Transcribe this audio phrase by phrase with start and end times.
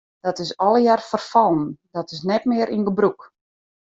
[0.19, 3.21] Dat is allegear ferfallen, dat is net mear yn gebrûk.